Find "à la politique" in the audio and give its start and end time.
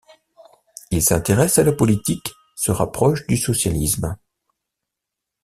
1.59-2.33